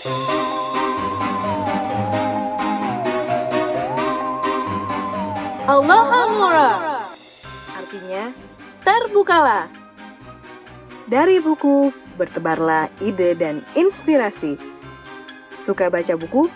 Aloha 0.00 0.16
Mura 6.32 6.72
Artinya, 7.76 8.32
terbukalah 8.80 9.68
Dari 11.04 11.36
buku, 11.44 11.92
bertebarlah 12.16 12.88
ide 13.04 13.36
dan 13.36 13.60
inspirasi 13.76 14.56
Suka 15.60 15.92
baca 15.92 16.16
buku? 16.16 16.48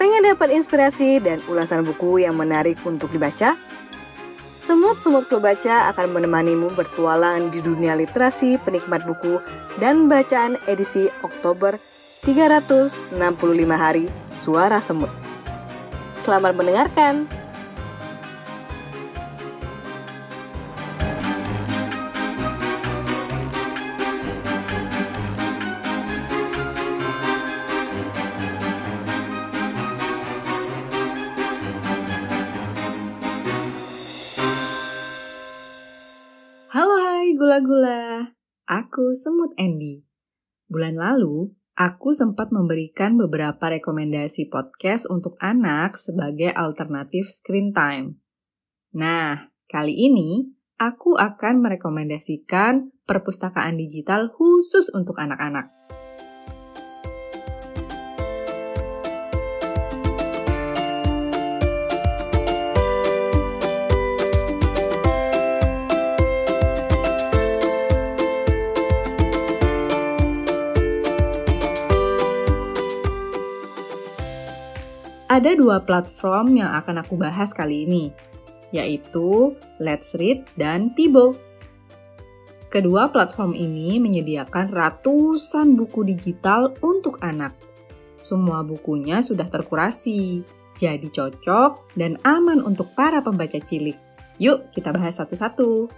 Pengen 0.00 0.24
dapat 0.24 0.56
inspirasi 0.56 1.20
dan 1.20 1.44
ulasan 1.52 1.84
buku 1.84 2.24
yang 2.24 2.40
menarik 2.40 2.80
untuk 2.88 3.12
dibaca? 3.12 3.60
Semut-semut 4.56 5.28
klub 5.28 5.44
baca 5.44 5.92
akan 5.92 6.16
menemanimu 6.16 6.72
bertualang 6.72 7.52
di 7.52 7.60
dunia 7.60 7.92
literasi 7.92 8.56
penikmat 8.56 9.04
buku 9.04 9.36
dan 9.76 10.08
bacaan 10.08 10.56
edisi 10.64 11.12
Oktober 11.20 11.76
365 12.24 13.12
hari 13.76 14.08
Suara 14.32 14.80
Semut. 14.80 15.12
Selamat 16.24 16.56
mendengarkan! 16.56 17.28
Halo 36.72 36.94
hai 37.04 37.36
gula-gula, 37.36 38.32
aku 38.64 39.12
Semut 39.12 39.52
Andy. 39.60 40.00
Bulan 40.72 40.96
lalu, 40.96 41.52
aku 41.74 42.14
sempat 42.14 42.54
memberikan 42.54 43.18
beberapa 43.18 43.66
rekomendasi 43.66 44.46
podcast 44.46 45.10
untuk 45.10 45.34
anak 45.42 45.98
sebagai 45.98 46.54
alternatif 46.54 47.26
screen 47.26 47.74
time. 47.74 48.22
Nah, 48.94 49.50
kali 49.66 49.90
ini 49.90 50.54
aku 50.78 51.18
akan 51.18 51.58
merekomendasikan 51.58 52.94
perpustakaan 53.02 53.74
digital 53.74 54.30
khusus 54.30 54.86
untuk 54.94 55.18
anak-anak. 55.18 55.73
Ada 75.44 75.60
dua 75.60 75.76
platform 75.84 76.56
yang 76.56 76.72
akan 76.72 77.04
aku 77.04 77.20
bahas 77.20 77.52
kali 77.52 77.84
ini, 77.84 78.08
yaitu 78.72 79.52
Let's 79.76 80.16
Read 80.16 80.48
dan 80.56 80.96
Pibo. 80.96 81.36
Kedua 82.72 83.12
platform 83.12 83.52
ini 83.52 84.00
menyediakan 84.00 84.72
ratusan 84.72 85.76
buku 85.76 86.00
digital 86.08 86.72
untuk 86.80 87.20
anak. 87.20 87.52
Semua 88.16 88.64
bukunya 88.64 89.20
sudah 89.20 89.44
terkurasi, 89.44 90.40
jadi 90.80 91.12
cocok 91.12 91.92
dan 91.92 92.16
aman 92.24 92.64
untuk 92.64 92.96
para 92.96 93.20
pembaca 93.20 93.60
cilik. 93.60 94.00
Yuk, 94.40 94.72
kita 94.72 94.96
bahas 94.96 95.20
satu-satu. 95.20 95.92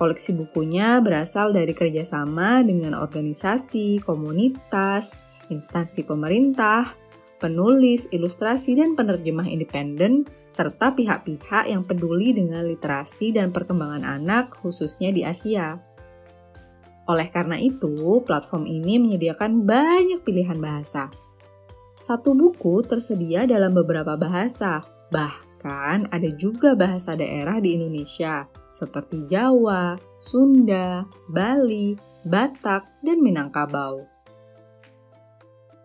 Koleksi 0.00 0.32
bukunya 0.32 0.96
berasal 1.04 1.52
dari 1.52 1.76
kerjasama 1.76 2.64
dengan 2.64 2.96
organisasi, 2.96 4.00
komunitas, 4.00 5.12
instansi 5.52 6.08
pemerintah, 6.08 6.88
penulis, 7.36 8.08
ilustrasi, 8.08 8.80
dan 8.80 8.96
penerjemah 8.96 9.44
independen, 9.50 10.24
serta 10.48 10.96
pihak-pihak 10.96 11.68
yang 11.68 11.84
peduli 11.84 12.32
dengan 12.32 12.64
literasi 12.64 13.36
dan 13.36 13.52
perkembangan 13.52 14.06
anak, 14.06 14.56
khususnya 14.56 15.12
di 15.12 15.26
Asia. 15.26 15.91
Oleh 17.10 17.28
karena 17.34 17.58
itu, 17.58 18.22
platform 18.22 18.66
ini 18.66 18.98
menyediakan 19.02 19.66
banyak 19.66 20.22
pilihan 20.22 20.58
bahasa. 20.62 21.10
Satu 22.02 22.34
buku 22.34 22.82
tersedia 22.86 23.46
dalam 23.46 23.74
beberapa 23.74 24.18
bahasa, 24.18 24.82
bahkan 25.10 26.06
ada 26.10 26.30
juga 26.34 26.74
bahasa 26.74 27.14
daerah 27.14 27.62
di 27.62 27.78
Indonesia, 27.78 28.46
seperti 28.70 29.26
Jawa, 29.30 29.98
Sunda, 30.18 31.06
Bali, 31.30 31.94
Batak, 32.26 33.02
dan 33.02 33.18
Minangkabau. 33.22 34.02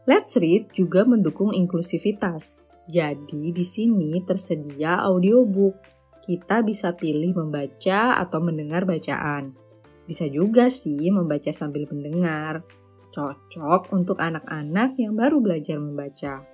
Let's 0.08 0.40
Read 0.40 0.72
juga 0.72 1.04
mendukung 1.04 1.52
inklusivitas. 1.52 2.64
Jadi 2.88 3.52
di 3.52 3.66
sini 3.68 4.24
tersedia 4.24 5.04
audiobook. 5.04 5.76
Kita 6.24 6.64
bisa 6.64 6.96
pilih 6.96 7.36
membaca 7.36 8.16
atau 8.16 8.40
mendengar 8.40 8.88
bacaan. 8.88 9.67
Bisa 10.08 10.26
juga 10.32 10.72
sih 10.72 11.12
membaca 11.12 11.52
sambil 11.52 11.84
mendengar. 11.92 12.64
Cocok 13.12 13.92
untuk 13.92 14.18
anak-anak 14.24 14.96
yang 14.96 15.20
baru 15.20 15.44
belajar 15.44 15.76
membaca. 15.78 16.48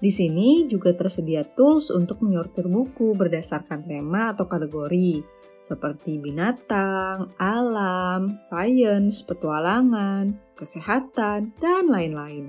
Di 0.00 0.08
sini 0.08 0.64
juga 0.64 0.96
tersedia 0.96 1.44
tools 1.44 1.92
untuk 1.92 2.24
menyortir 2.24 2.66
buku 2.66 3.12
berdasarkan 3.12 3.84
tema 3.84 4.32
atau 4.32 4.48
kategori, 4.48 5.20
seperti 5.60 6.16
binatang, 6.16 7.36
alam, 7.36 8.32
sains, 8.32 9.20
petualangan, 9.20 10.32
kesehatan, 10.56 11.52
dan 11.60 11.84
lain-lain. 11.92 12.48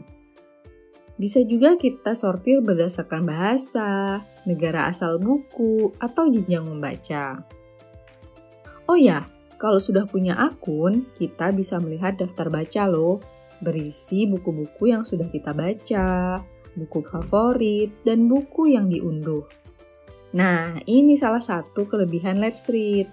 Bisa 1.19 1.43
juga 1.43 1.75
kita 1.75 2.15
sortir 2.15 2.63
berdasarkan 2.63 3.27
bahasa, 3.27 4.23
negara 4.47 4.87
asal 4.87 5.19
buku, 5.19 5.91
atau 5.99 6.31
jenjang 6.31 6.63
membaca. 6.63 7.43
Oh 8.87 8.95
ya, 8.95 9.27
kalau 9.61 9.77
sudah 9.77 10.09
punya 10.09 10.33
akun, 10.33 11.05
kita 11.13 11.53
bisa 11.53 11.77
melihat 11.77 12.17
daftar 12.17 12.49
baca 12.49 12.89
loh, 12.89 13.21
berisi 13.61 14.25
buku-buku 14.25 14.89
yang 14.89 15.05
sudah 15.05 15.29
kita 15.29 15.53
baca, 15.53 16.41
buku 16.73 17.05
favorit, 17.05 17.93
dan 18.01 18.25
buku 18.25 18.73
yang 18.73 18.89
diunduh. 18.89 19.45
Nah, 20.33 20.81
ini 20.89 21.13
salah 21.13 21.43
satu 21.43 21.85
kelebihan 21.85 22.41
Let's 22.41 22.65
Read. 22.73 23.05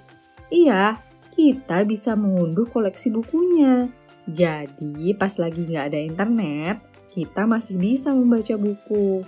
Iya, 0.48 0.96
kita 1.36 1.84
bisa 1.84 2.16
mengunduh 2.16 2.64
koleksi 2.64 3.12
bukunya. 3.12 3.92
Jadi, 4.24 5.12
pas 5.20 5.36
lagi 5.36 5.68
nggak 5.68 5.86
ada 5.92 6.00
internet, 6.00 6.76
kita 7.12 7.44
masih 7.44 7.76
bisa 7.76 8.16
membaca 8.16 8.56
buku. 8.56 9.20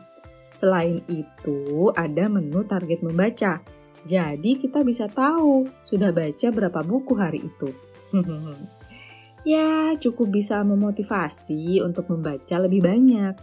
Selain 0.56 1.04
itu, 1.04 1.92
ada 1.92 2.32
menu 2.32 2.64
target 2.64 3.04
membaca 3.04 3.60
jadi 4.08 4.56
kita 4.56 4.80
bisa 4.80 5.06
tahu 5.10 5.68
sudah 5.84 6.12
baca 6.14 6.48
berapa 6.48 6.80
buku 6.80 7.12
hari 7.16 7.44
itu. 7.44 7.68
ya, 9.52 9.92
cukup 10.00 10.32
bisa 10.32 10.64
memotivasi 10.64 11.84
untuk 11.84 12.08
membaca 12.08 12.56
lebih 12.56 12.80
banyak. 12.80 13.34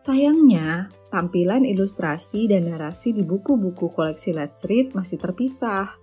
Sayangnya, 0.00 0.86
tampilan 1.10 1.66
ilustrasi 1.66 2.46
dan 2.46 2.70
narasi 2.70 3.10
di 3.10 3.26
buku-buku 3.26 3.90
koleksi 3.90 4.30
Let's 4.30 4.62
Read 4.64 4.94
masih 4.94 5.18
terpisah. 5.18 5.98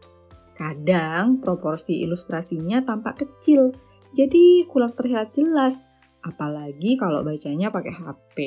Kadang 0.53 1.39
proporsi 1.39 2.03
ilustrasinya 2.03 2.83
tampak 2.83 3.25
kecil, 3.25 3.73
jadi 4.13 4.69
kurang 4.69 4.93
terlihat 4.93 5.33
jelas, 5.33 5.89
apalagi 6.21 6.99
kalau 6.99 7.25
bacanya 7.25 7.73
pakai 7.73 7.93
HP. 7.95 8.37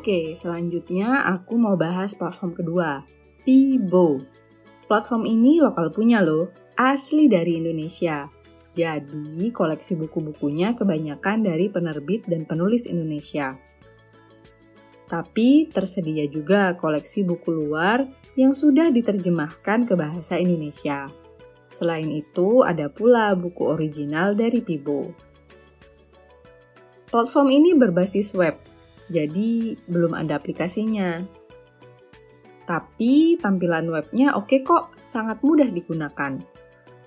Oke, 0.00 0.32
selanjutnya 0.32 1.28
aku 1.28 1.60
mau 1.60 1.76
bahas 1.76 2.16
platform 2.16 2.56
kedua, 2.56 3.04
Pibo. 3.44 4.24
Platform 4.88 5.28
ini 5.28 5.60
lokal 5.60 5.92
punya 5.92 6.24
loh, 6.24 6.48
asli 6.72 7.28
dari 7.28 7.60
Indonesia. 7.60 8.24
Jadi, 8.72 9.52
koleksi 9.52 10.00
buku-bukunya 10.00 10.72
kebanyakan 10.72 11.44
dari 11.44 11.68
penerbit 11.68 12.24
dan 12.24 12.48
penulis 12.48 12.88
Indonesia. 12.88 13.60
Tapi 15.04 15.68
tersedia 15.68 16.24
juga 16.32 16.72
koleksi 16.80 17.20
buku 17.20 17.52
luar 17.52 18.08
yang 18.40 18.56
sudah 18.56 18.88
diterjemahkan 18.88 19.84
ke 19.84 20.00
bahasa 20.00 20.40
Indonesia. 20.40 21.12
Selain 21.68 22.08
itu, 22.08 22.64
ada 22.64 22.88
pula 22.88 23.36
buku 23.36 23.68
original 23.68 24.32
dari 24.32 24.64
Pibo. 24.64 25.12
Platform 27.12 27.52
ini 27.52 27.76
berbasis 27.76 28.32
web, 28.32 28.69
jadi 29.10 29.74
belum 29.90 30.14
ada 30.14 30.38
aplikasinya. 30.38 31.18
Tapi 32.64 33.36
tampilan 33.42 33.90
webnya 33.90 34.38
oke 34.38 34.62
kok, 34.62 34.94
sangat 35.02 35.42
mudah 35.42 35.66
digunakan. 35.66 36.38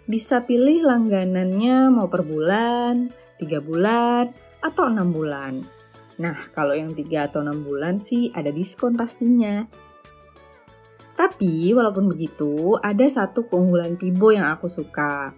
Bisa 0.09 0.41
pilih 0.41 0.89
langganannya 0.89 1.93
mau 1.93 2.09
per 2.09 2.25
bulan, 2.25 3.22
3 3.43 3.59
bulan, 3.59 4.31
atau 4.63 4.87
6 4.87 5.11
bulan. 5.11 5.59
Nah, 6.23 6.39
kalau 6.55 6.79
yang 6.79 6.95
3 6.95 7.27
atau 7.27 7.43
6 7.43 7.67
bulan 7.67 7.99
sih 7.99 8.31
ada 8.31 8.55
diskon 8.55 8.95
pastinya. 8.95 9.67
Tapi 11.19 11.75
walaupun 11.75 12.09
begitu, 12.09 12.79
ada 12.79 13.05
satu 13.05 13.51
keunggulan 13.51 13.99
Pibo 13.99 14.31
yang 14.31 14.49
aku 14.49 14.71
suka. 14.71 15.35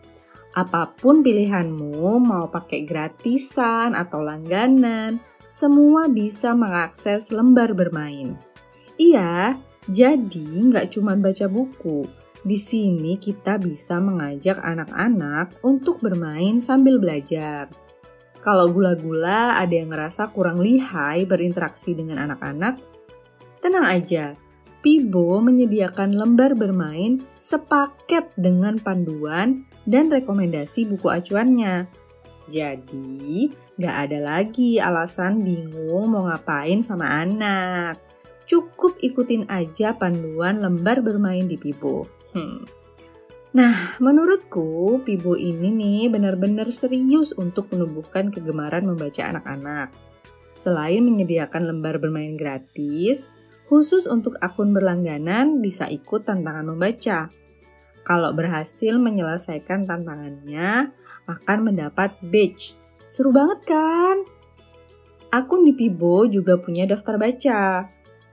Apa 0.55 0.95
pun 0.95 1.25
pilihanmu, 1.25 2.23
mau 2.23 2.47
pakai 2.47 2.87
gratisan 2.87 3.97
atau 3.97 4.23
langganan, 4.23 5.19
semua 5.51 6.07
bisa 6.07 6.55
mengakses 6.55 7.35
lembar 7.35 7.75
bermain. 7.75 8.39
Iya, 8.95 9.59
jadi 9.91 10.47
nggak 10.47 10.95
cuma 10.95 11.19
baca 11.19 11.51
buku. 11.51 12.07
Di 12.45 12.55
sini 12.55 13.19
kita 13.19 13.59
bisa 13.59 13.99
mengajak 13.99 14.63
anak-anak 14.63 15.59
untuk 15.67 15.99
bermain 15.99 16.63
sambil 16.63 17.03
belajar. 17.03 17.67
Kalau 18.45 18.69
gula-gula 18.69 19.57
ada 19.57 19.73
yang 19.73 19.89
ngerasa 19.89 20.29
kurang 20.29 20.61
lihai 20.61 21.25
berinteraksi 21.25 21.97
dengan 21.97 22.29
anak-anak, 22.29 22.77
tenang 23.65 23.89
aja. 23.89 24.37
Pibo 24.85 25.41
menyediakan 25.41 26.13
lembar 26.13 26.53
bermain 26.53 27.25
sepaket 27.41 28.29
dengan 28.37 28.77
panduan 28.77 29.65
dan 29.89 30.13
rekomendasi 30.13 30.85
buku 30.85 31.09
acuannya. 31.09 31.89
Jadi, 32.53 33.49
nggak 33.81 33.97
ada 33.97 34.19
lagi 34.21 34.77
alasan 34.77 35.41
bingung 35.41 36.13
mau 36.13 36.29
ngapain 36.29 36.85
sama 36.85 37.25
anak. 37.25 37.97
Cukup 38.45 39.01
ikutin 39.01 39.49
aja 39.49 39.97
panduan 39.97 40.61
lembar 40.61 41.01
bermain 41.01 41.49
di 41.49 41.57
Pibo. 41.57 42.05
Hmm. 42.37 42.84
Nah, 43.55 43.95
menurutku 44.03 44.99
Pibo 45.07 45.39
ini 45.39 45.71
nih 45.71 46.11
benar-benar 46.11 46.75
serius 46.75 47.31
untuk 47.31 47.71
menumbuhkan 47.71 48.35
kegemaran 48.35 48.83
membaca 48.83 49.31
anak-anak. 49.31 49.95
Selain 50.59 50.99
menyediakan 51.07 51.71
lembar 51.71 52.03
bermain 52.03 52.35
gratis, 52.35 53.31
khusus 53.71 54.11
untuk 54.11 54.35
akun 54.43 54.75
berlangganan 54.75 55.63
bisa 55.63 55.87
ikut 55.87 56.27
tantangan 56.27 56.67
membaca. 56.67 57.31
Kalau 58.03 58.35
berhasil 58.35 58.99
menyelesaikan 58.99 59.87
tantangannya, 59.87 60.91
akan 61.31 61.59
mendapat 61.63 62.11
badge. 62.27 62.75
Seru 63.07 63.31
banget 63.31 63.71
kan? 63.71 64.17
Akun 65.31 65.63
di 65.63 65.79
Pibo 65.79 66.27
juga 66.27 66.59
punya 66.59 66.91
daftar 66.91 67.23
baca. 67.23 67.87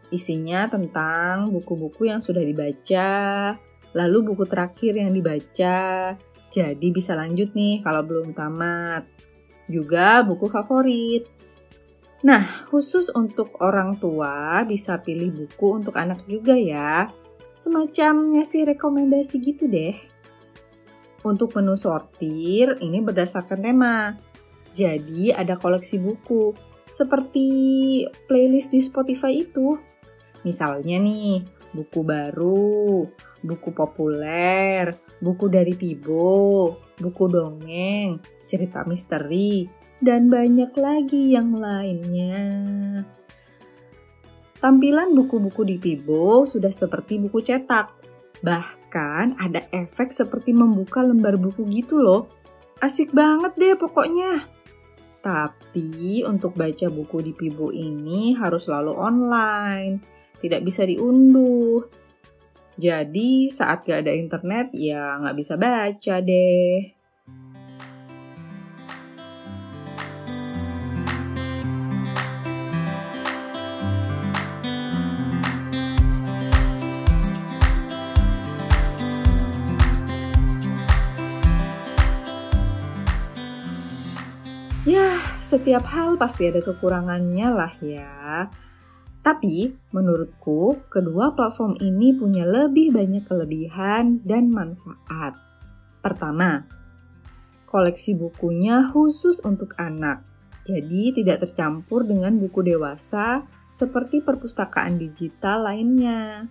Isinya 0.09 0.65
tentang 0.65 1.53
buku-buku 1.53 2.09
yang 2.09 2.19
sudah 2.19 2.41
dibaca, 2.41 3.09
lalu 3.91 4.33
buku 4.33 4.43
terakhir 4.47 4.95
yang 4.95 5.11
dibaca, 5.11 6.15
jadi 6.51 6.87
bisa 6.91 7.15
lanjut 7.15 7.55
nih 7.55 7.79
kalau 7.79 8.03
belum 8.03 8.35
tamat. 8.35 9.07
Juga 9.71 10.19
buku 10.27 10.51
favorit. 10.51 11.23
Nah, 12.21 12.67
khusus 12.69 13.09
untuk 13.15 13.57
orang 13.63 13.97
tua 13.97 14.61
bisa 14.67 14.99
pilih 15.01 15.31
buku 15.31 15.81
untuk 15.81 15.95
anak 15.97 16.27
juga 16.27 16.53
ya. 16.53 17.07
Semacam 17.55 18.37
ngasih 18.37 18.67
rekomendasi 18.75 19.35
gitu 19.41 19.65
deh. 19.71 19.95
Untuk 21.23 21.55
menu 21.55 21.79
sortir, 21.79 22.77
ini 22.83 22.99
berdasarkan 22.99 23.59
tema. 23.61 24.17
Jadi 24.75 25.31
ada 25.31 25.55
koleksi 25.55 26.01
buku, 26.01 26.53
seperti 26.91 27.47
playlist 28.27 28.73
di 28.75 28.81
Spotify 28.83 29.41
itu. 29.41 29.77
Misalnya 30.43 30.97
nih, 30.97 31.60
buku 31.71 32.03
baru, 32.03 33.07
buku 33.41 33.69
populer, 33.71 34.95
buku 35.19 35.45
dari 35.47 35.73
Pibo, 35.75 36.77
buku 36.99 37.23
dongeng, 37.31 38.19
cerita 38.45 38.83
misteri, 38.85 39.65
dan 40.03 40.27
banyak 40.27 40.71
lagi 40.75 41.31
yang 41.33 41.55
lainnya. 41.55 42.41
Tampilan 44.61 45.17
buku-buku 45.17 45.65
di 45.65 45.77
Pibo 45.81 46.45
sudah 46.45 46.69
seperti 46.69 47.17
buku 47.17 47.41
cetak. 47.41 47.97
Bahkan 48.45 49.41
ada 49.41 49.65
efek 49.73 50.13
seperti 50.13 50.53
membuka 50.53 51.01
lembar 51.01 51.37
buku 51.41 51.65
gitu 51.73 51.97
loh. 51.97 52.29
Asik 52.77 53.09
banget 53.09 53.57
deh 53.57 53.73
pokoknya. 53.73 54.45
Tapi 55.21 56.21
untuk 56.25 56.57
baca 56.57 56.89
buku 56.93 57.17
di 57.25 57.33
Pibo 57.33 57.73
ini 57.73 58.37
harus 58.37 58.69
selalu 58.69 58.93
online 58.97 60.20
tidak 60.41 60.65
bisa 60.65 60.83
diunduh. 60.83 61.85
Jadi 62.81 63.47
saat 63.53 63.85
gak 63.85 64.09
ada 64.09 64.13
internet 64.15 64.73
ya 64.73 65.21
nggak 65.21 65.37
bisa 65.37 65.53
baca 65.55 66.15
deh. 66.17 67.01
Ya, 84.81 85.13
setiap 85.45 85.85
hal 85.93 86.17
pasti 86.17 86.49
ada 86.49 86.57
kekurangannya 86.57 87.47
lah 87.53 87.73
ya. 87.85 88.49
Tapi, 89.21 89.69
menurutku, 89.93 90.81
kedua 90.89 91.37
platform 91.37 91.77
ini 91.77 92.17
punya 92.17 92.41
lebih 92.41 92.89
banyak 92.89 93.21
kelebihan 93.21 94.17
dan 94.25 94.49
manfaat. 94.49 95.37
Pertama, 96.01 96.65
koleksi 97.69 98.17
bukunya 98.17 98.81
khusus 98.89 99.37
untuk 99.45 99.77
anak, 99.77 100.25
jadi 100.65 101.13
tidak 101.13 101.45
tercampur 101.45 102.01
dengan 102.01 102.41
buku 102.41 102.65
dewasa 102.65 103.45
seperti 103.69 104.25
perpustakaan 104.25 104.97
digital 104.97 105.69
lainnya. 105.69 106.49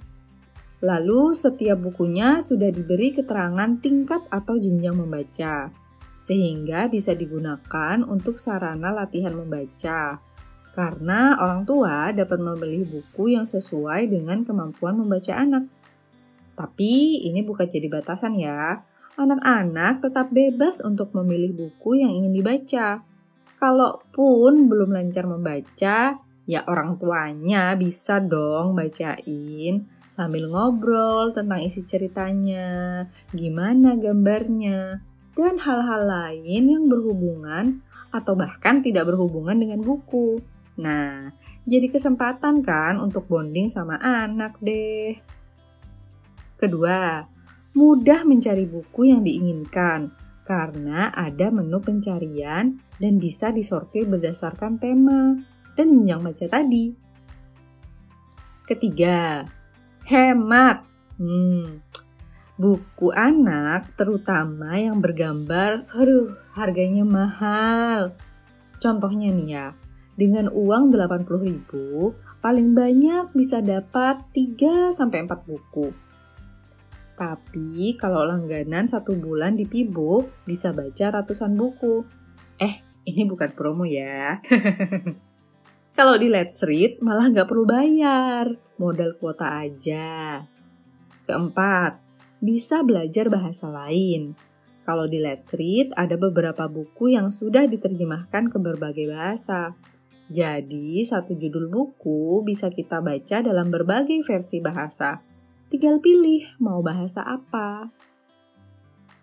Lalu, 0.79 1.35
setiap 1.35 1.83
bukunya 1.83 2.39
sudah 2.39 2.71
diberi 2.71 3.11
keterangan 3.11 3.83
tingkat 3.83 4.25
atau 4.31 4.55
jenjang 4.57 4.95
membaca, 4.95 5.75
sehingga 6.15 6.87
bisa 6.87 7.19
digunakan 7.19 8.00
untuk 8.07 8.39
sarana 8.39 8.95
latihan 8.95 9.35
membaca 9.35 10.30
karena 10.71 11.35
orang 11.39 11.67
tua 11.67 12.15
dapat 12.15 12.39
membeli 12.39 12.87
buku 12.87 13.35
yang 13.35 13.45
sesuai 13.45 14.07
dengan 14.07 14.47
kemampuan 14.47 14.95
membaca 14.95 15.35
anak. 15.35 15.67
Tapi 16.55 17.25
ini 17.27 17.43
bukan 17.43 17.67
jadi 17.67 17.91
batasan 17.91 18.39
ya. 18.39 18.85
Anak-anak 19.19 20.07
tetap 20.07 20.31
bebas 20.31 20.81
untuk 20.81 21.12
memilih 21.12 21.53
buku 21.53 22.00
yang 22.00 22.15
ingin 22.15 22.33
dibaca. 22.33 23.03
Kalaupun 23.61 24.71
belum 24.71 24.97
lancar 24.97 25.29
membaca, 25.29 26.17
ya 26.49 26.61
orang 26.65 26.97
tuanya 26.97 27.77
bisa 27.77 28.17
dong 28.23 28.73
bacain 28.73 29.85
sambil 30.21 30.53
ngobrol 30.53 31.33
tentang 31.33 31.65
isi 31.65 31.81
ceritanya, 31.89 33.05
gimana 33.33 33.97
gambarnya, 33.97 35.00
dan 35.33 35.57
hal-hal 35.57 36.03
lain 36.05 36.62
yang 36.69 36.85
berhubungan 36.93 37.81
atau 38.12 38.37
bahkan 38.37 38.85
tidak 38.85 39.09
berhubungan 39.09 39.57
dengan 39.57 39.81
buku. 39.81 40.37
Nah, 40.81 41.29
jadi 41.69 41.93
kesempatan 41.93 42.65
kan 42.65 42.97
untuk 42.97 43.29
bonding 43.29 43.69
sama 43.69 44.01
anak 44.01 44.57
deh. 44.65 45.21
Kedua, 46.57 47.25
mudah 47.77 48.25
mencari 48.25 48.65
buku 48.65 49.13
yang 49.13 49.21
diinginkan 49.21 50.13
karena 50.49 51.13
ada 51.13 51.53
menu 51.53 51.79
pencarian 51.79 52.81
dan 52.97 53.21
bisa 53.21 53.53
disortir 53.53 54.09
berdasarkan 54.09 54.81
tema 54.81 55.37
dan 55.77 55.87
jenjang 56.01 56.21
baca 56.25 56.47
tadi. 56.49 56.85
Ketiga, 58.65 59.45
hemat. 60.09 60.83
Hmm, 61.21 61.85
buku 62.57 63.13
anak 63.13 63.93
terutama 63.97 64.81
yang 64.81 65.01
bergambar, 65.01 65.85
aduh 65.93 66.37
harganya 66.57 67.05
mahal. 67.05 68.17
Contohnya 68.81 69.29
nih 69.33 69.49
ya, 69.49 69.67
dengan 70.21 70.53
uang 70.53 70.93
80.000 70.93 72.45
paling 72.45 72.77
banyak 72.77 73.33
bisa 73.33 73.65
dapat 73.65 74.21
3 74.37 74.93
sampai 74.93 75.25
4 75.25 75.49
buku. 75.49 75.89
Tapi 77.17 77.97
kalau 77.97 78.25
langganan 78.25 78.89
satu 78.89 79.17
bulan 79.17 79.57
di 79.57 79.65
Pibo 79.65 80.29
bisa 80.45 80.73
baca 80.77 81.21
ratusan 81.21 81.53
buku. 81.57 82.05
Eh, 82.61 82.81
ini 83.09 83.25
bukan 83.25 83.53
promo 83.57 83.85
ya. 83.89 84.41
kalau 85.99 86.17
di 86.17 86.29
Let's 86.33 86.65
Read 86.65 87.00
malah 87.05 87.29
nggak 87.29 87.49
perlu 87.49 87.65
bayar, 87.69 88.57
modal 88.81 89.17
kuota 89.21 89.53
aja. 89.53 90.45
Keempat, 91.29 92.00
bisa 92.41 92.81
belajar 92.81 93.29
bahasa 93.29 93.69
lain. 93.69 94.33
Kalau 94.89 95.05
di 95.05 95.21
Let's 95.21 95.53
Read 95.53 95.93
ada 95.93 96.17
beberapa 96.17 96.65
buku 96.73 97.12
yang 97.12 97.29
sudah 97.29 97.69
diterjemahkan 97.69 98.49
ke 98.49 98.57
berbagai 98.57 99.12
bahasa. 99.12 99.77
Jadi, 100.31 101.03
satu 101.03 101.35
judul 101.35 101.67
buku 101.67 102.47
bisa 102.47 102.71
kita 102.71 103.03
baca 103.03 103.43
dalam 103.43 103.67
berbagai 103.67 104.23
versi 104.23 104.63
bahasa. 104.63 105.19
Tinggal 105.67 105.99
pilih 105.99 106.55
mau 106.63 106.79
bahasa 106.87 107.27
apa. 107.27 107.91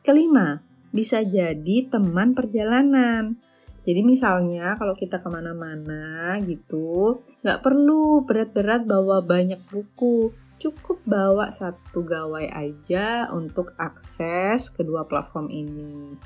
Kelima, 0.03 0.59
bisa 0.91 1.23
jadi 1.23 1.87
teman 1.87 2.35
perjalanan. 2.35 3.39
Jadi 3.87 4.03
misalnya 4.03 4.75
kalau 4.75 4.91
kita 4.99 5.23
ke 5.23 5.31
mana-mana 5.31 6.35
gitu, 6.43 7.23
nggak 7.39 7.63
perlu 7.63 8.27
berat-berat 8.27 8.83
bawa 8.83 9.23
banyak 9.23 9.63
buku. 9.71 10.35
Cukup 10.59 10.99
bawa 11.07 11.55
satu 11.55 12.03
gawai 12.03 12.51
aja 12.51 13.31
untuk 13.31 13.71
akses 13.79 14.75
kedua 14.75 15.07
platform 15.07 15.47
ini. 15.47 16.19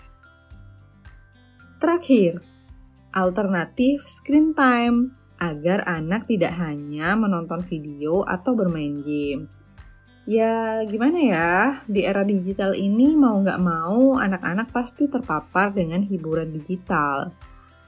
Terakhir, 1.77 2.41
alternatif 3.11 4.03
screen 4.07 4.55
time 4.55 5.15
agar 5.41 5.83
anak 5.89 6.29
tidak 6.29 6.53
hanya 6.55 7.17
menonton 7.17 7.65
video 7.65 8.21
atau 8.23 8.53
bermain 8.53 9.01
game. 9.01 9.49
Ya 10.29 10.85
gimana 10.85 11.17
ya, 11.17 11.51
di 11.89 12.05
era 12.05 12.21
digital 12.21 12.77
ini 12.77 13.17
mau 13.17 13.41
nggak 13.41 13.57
mau 13.57 14.21
anak-anak 14.21 14.69
pasti 14.69 15.09
terpapar 15.09 15.73
dengan 15.73 16.05
hiburan 16.05 16.53
digital. 16.53 17.33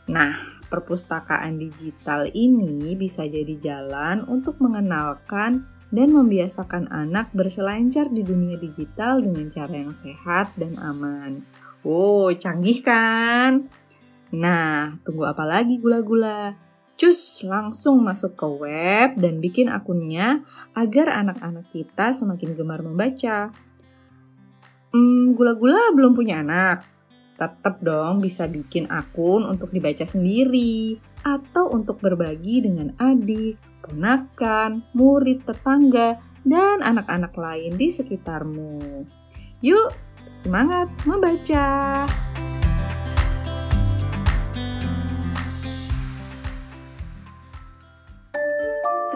Nah, 0.10 0.34
perpustakaan 0.65 1.62
digital 1.62 2.25
ini 2.34 2.98
bisa 2.98 3.30
jadi 3.30 3.53
jalan 3.62 4.25
untuk 4.25 4.58
mengenalkan 4.58 5.70
dan 5.94 6.10
membiasakan 6.10 6.89
anak 6.89 7.30
berselancar 7.38 8.10
di 8.10 8.25
dunia 8.25 8.58
digital 8.58 9.22
dengan 9.22 9.46
cara 9.53 9.77
yang 9.77 9.94
sehat 9.94 10.58
dan 10.58 10.74
aman. 10.82 11.46
Oh, 11.86 12.34
canggih 12.34 12.82
kan? 12.82 13.70
Nah, 14.34 14.98
tunggu 15.06 15.30
apa 15.30 15.46
lagi 15.46 15.78
gula-gula? 15.78 16.58
Cus, 16.98 17.46
langsung 17.46 18.02
masuk 18.02 18.34
ke 18.34 18.48
web 18.50 19.10
dan 19.18 19.38
bikin 19.38 19.70
akunnya 19.70 20.42
agar 20.74 21.10
anak-anak 21.22 21.70
kita 21.70 22.13
semakin 22.18 22.58
gemar 22.58 22.82
membaca. 22.82 23.54
Hmm, 24.94 25.38
gula-gula 25.38 25.94
belum 25.94 26.18
punya 26.18 26.42
anak. 26.42 26.86
Tetap 27.38 27.82
dong 27.82 28.22
bisa 28.22 28.46
bikin 28.46 28.90
akun 28.90 29.46
untuk 29.46 29.74
dibaca 29.74 30.06
sendiri 30.06 31.02
atau 31.25 31.70
untuk 31.74 31.98
berbagi 31.98 32.62
dengan 32.62 32.94
adik, 33.02 33.58
ponakan, 33.86 34.86
murid, 34.94 35.46
tetangga, 35.46 36.22
dan 36.46 36.86
anak-anak 36.86 37.34
lain 37.34 37.74
di 37.74 37.90
sekitarmu. 37.90 39.06
Yuk, 39.66 39.90
semangat 40.30 40.94
membaca! 41.10 42.06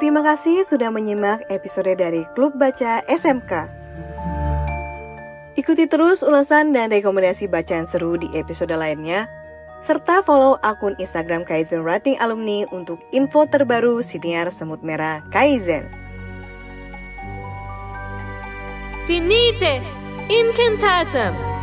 Terima 0.07 0.23
kasih 0.23 0.63
sudah 0.63 0.87
menyimak 0.87 1.43
episode 1.51 1.91
dari 1.99 2.23
Klub 2.31 2.55
Baca 2.55 3.03
SMK. 3.11 3.67
Ikuti 5.59 5.83
terus 5.83 6.23
ulasan 6.23 6.71
dan 6.71 6.95
rekomendasi 6.95 7.51
bacaan 7.51 7.83
seru 7.83 8.15
di 8.15 8.31
episode 8.31 8.71
lainnya, 8.71 9.27
serta 9.83 10.23
follow 10.23 10.63
akun 10.63 10.95
Instagram 10.95 11.43
Kaizen 11.43 11.83
Writing 11.83 12.15
Alumni 12.23 12.63
untuk 12.71 13.03
info 13.11 13.51
terbaru 13.51 13.99
siniar 13.99 14.47
semut 14.47 14.79
merah 14.79 15.27
Kaizen. 15.27 15.91
Finite, 19.03 19.83
incantatum. 20.31 21.56